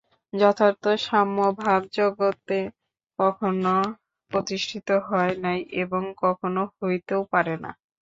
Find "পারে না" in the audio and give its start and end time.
7.33-7.71